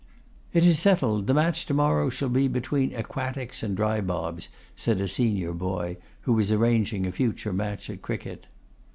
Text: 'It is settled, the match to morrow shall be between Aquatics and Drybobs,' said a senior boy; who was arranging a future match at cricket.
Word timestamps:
'It 0.51 0.65
is 0.65 0.79
settled, 0.79 1.27
the 1.27 1.33
match 1.35 1.63
to 1.67 1.75
morrow 1.75 2.09
shall 2.09 2.27
be 2.27 2.47
between 2.47 2.91
Aquatics 2.95 3.61
and 3.61 3.77
Drybobs,' 3.77 4.49
said 4.75 4.99
a 4.99 5.07
senior 5.07 5.53
boy; 5.53 5.97
who 6.21 6.33
was 6.33 6.51
arranging 6.51 7.05
a 7.05 7.11
future 7.11 7.53
match 7.53 7.87
at 7.87 8.01
cricket. 8.01 8.47